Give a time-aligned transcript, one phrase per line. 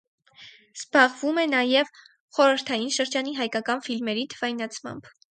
[0.77, 1.91] Զբաղվում է նաև
[2.37, 5.11] խորհրդային շրջանի հայկական ֆիլմերի թվայնացմամբ։